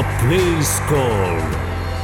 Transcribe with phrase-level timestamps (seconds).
[0.00, 1.54] A place called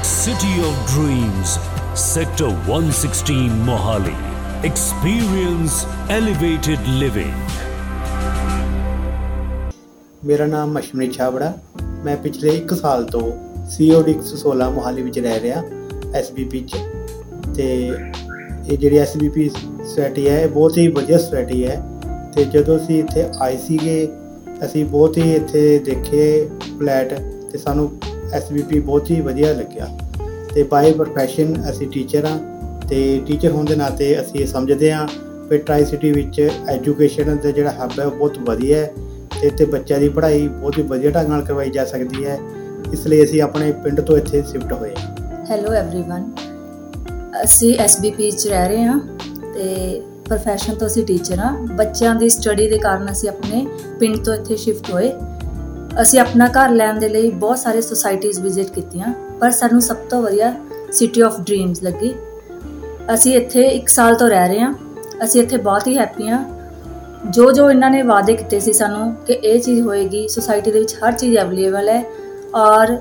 [0.04, 1.52] City of Dreams,
[1.95, 3.37] Sector 116
[3.69, 4.16] Mohali.
[4.62, 5.76] Experience
[6.11, 7.37] elevated living.
[10.24, 11.53] ਮੇਰਾ ਨਾਮ ਮਸ਼ਮਨੀ ਛਾਬੜਾ
[12.04, 13.22] ਮੈਂ ਪਿਛਲੇ 1 ਸਾਲ ਤੋਂ
[13.70, 15.62] ਸੀਓਡੀ 116 ਮੋਹਾਲੀ ਵਿੱਚ ਰਹਿ ਰਿਹਾ
[16.14, 16.82] ਐਸਬੀਪੀ ਚ
[17.56, 17.70] ਤੇ
[18.68, 21.80] ਇਹ ਜਿਹੜੀ ਐਸਬੀਪੀ ਸੋਸਾਇਟੀ ਹੈ ਇਹ ਬਹੁਤ ਹੀ ਵਧੀਆ ਸੋਸਾਇਟੀ ਹੈ
[22.34, 23.96] ਤੇ ਜਦੋਂ ਅਸੀਂ ਇੱਥੇ ਆਏ ਸੀਗੇ
[24.64, 26.28] ਅਸੀਂ ਬਹੁਤ ਹੀ ਇੱਥੇ ਦੇਖੇ
[26.78, 27.14] ਫਲੈਟ
[27.52, 27.91] ਤੇ ਸਾਨੂੰ
[28.34, 29.88] ਐਸਬੀਪੀ ਬਹੁਤ ਹੀ ਵਧੀਆ ਲੱਗਿਆ
[30.55, 32.38] ਤੇ ਬਾਈ ਪ੍ਰੋਫੈਸ਼ਨ ਅਸੀਂ ਟੀਚਰ ਹਾਂ
[32.88, 35.08] ਤੇ ਟੀਚਰ ਹੋਣ ਦੇ ਨਾਤੇ ਅਸੀਂ ਇਹ ਸਮਝਦੇ ਹਾਂ
[35.49, 38.94] ਕਿ ਟਰਾਈ ਸਿਟੀ ਵਿੱਚ ਐਜੂਕੇਸ਼ਨ ਦਾ ਜਿਹੜਾ ਹੱਬ ਹੈ ਉਹ ਬਹੁਤ ਵਧੀਆ ਹੈ
[39.41, 42.40] ਤੇ ਇੱਥੇ ਬੱਚਿਆਂ ਦੀ ਪੜ੍ਹਾਈ ਬਹੁਤ ਹੀ ਵਧੀਆ ਢੰਗ ਨਾਲ ਕਰਵਾਈ ਜਾ ਸਕਦੀ ਹੈ
[42.94, 44.94] ਇਸ ਲਈ ਅਸੀਂ ਆਪਣੇ ਪਿੰਡ ਤੋਂ ਇੱਥੇ ਸ਼ਿਫਟ ਹੋਏ
[45.52, 46.23] ਹੈਲੋ एवरीवन
[47.44, 48.99] ਅਸੀਂ ਐਸਬੀਪੀ ਚ ਰਹਿ ਰਹੇ ਹਾਂ
[49.53, 53.66] ਤੇ ਪ੍ਰੋਫੈਸ਼ਨ ਤੋਂ ਅਸੀਂ ਟੀਚਰ ਹਾਂ ਬੱਚਿਆਂ ਦੀ ਸਟੱਡੀ ਦੇ ਕਾਰਨ ਅਸੀਂ ਆਪਣੇ
[53.99, 55.12] ਪਿੰਡ ਤੋਂ ਇੱਥੇ ਸ਼ਿਫਟ ਹੋਏ
[56.02, 60.23] ਅਸੀਂ ਆਪਣਾ ਘਰ ਲੈਣ ਦੇ ਲਈ ਬਹੁਤ ਸਾਰੇ ਸੁਸਾਇਟੀਆਂ ਵਿਜ਼ਿਟ ਕੀਤੀਆਂ, ਪਰ ਸਾਨੂੰ ਸਭ ਤੋਂ
[60.23, 60.54] ਵਧੀਆ
[60.93, 62.15] ਸਿਟੀ ਆਫ ਡ੍ਰੀਮਸ ਲੱਗੀ।
[63.15, 64.75] ਅਸੀਂ ਇੱਥੇ 1 ਸਾਲ ਤੋਂ ਰਹਿ ਰਹੇ ਹਾਂ।
[65.25, 66.45] ਅਸੀਂ ਇੱਥੇ ਬਹੁਤ ਹੀ ਹੈਪੀ ਹਾਂ।
[67.31, 70.95] ਜੋ ਜੋ ਇਹਨਾਂ ਨੇ ਵਾਅਦੇ ਕੀਤੇ ਸੀ ਸਾਨੂੰ ਕਿ ਇਹ ਚੀਜ਼ ਹੋਏਗੀ ਸੁਸਾਇਟੀ ਦੇ ਵਿੱਚ
[70.95, 72.05] ਹਰ ਚੀਜ਼ ਅਵੇਲੇਬਲ ਹੈ
[72.55, 72.97] ਔਰ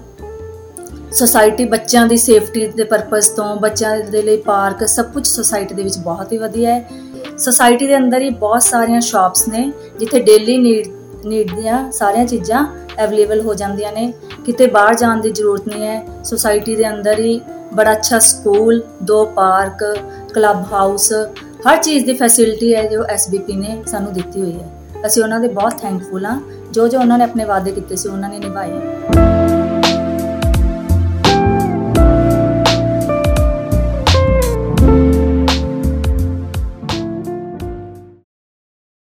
[1.11, 5.83] ਸੁਸਾਇਟੀ ਬੱਚਿਆਂ ਦੀ ਸੇਫਟੀ ਦੇ ਪਰਪਸ ਤੋਂ, ਬੱਚਿਆਂ ਦੇ ਲਈ ਪਾਰਕ ਸਭ ਕੁਝ ਸੁਸਾਇਟੀ ਦੇ
[5.83, 6.89] ਵਿੱਚ ਬਹੁਤ ਹੀ ਵਧੀਆ ਹੈ।
[7.37, 10.87] ਸੁਸਾਇਟੀ ਦੇ ਅੰਦਰ ਹੀ ਬਹੁਤ ਸਾਰੀਆਂ ਸ਼ਾਪਸ ਨੇ, ਜਿੱਥੇ ਡੇਲੀ ਨੀਡ
[11.25, 14.13] ਨੀਡ ਦੀਆਂ ਸਾਰੀਆਂ ਚੀਜ਼ਾਂ ਅਵੇਲੇਬਲ ਹੋ ਜਾਂਦੀਆਂ ਨੇ।
[14.45, 17.41] ਕਿਤੇ ਬਾਹਰ ਜਾਣ ਦੀ ਜ਼ਰੂਰਤ ਨਹੀਂ ਹੈ। ਸੁਸਾਇਟੀ ਦੇ ਅੰਦਰ ਹੀ
[17.73, 19.97] ਬੜਾ ਅੱਛਾ ਸਕੂਲ ਦੋ ਪਾਰਕ
[20.33, 21.13] ਕਲੱਬ ਹਾਊਸ
[21.69, 24.69] ਹਰ ਚੀਜ਼ ਦੀ ਫੈਸਿਲਿਟੀ ਹੈ ਜੋ ਐਸਬੀਪੀ ਨੇ ਸਾਨੂੰ ਦਿੱਤੀ ਹੋਈ ਹੈ।
[25.05, 28.29] ਅਸੀਂ ਉਹਨਾਂ ਦੇ ਬਹੁਤ ਥੈਂਕਫੁਲ ਹਾਂ। ਜੋ ਜੋ ਉਹਨਾਂ ਨੇ ਆਪਣੇ ਵਾਅਦੇ ਕੀਤੇ ਸੀ, ਉਹਨਾਂ
[28.29, 28.71] ਨੇ ਨਿਭਾਏ।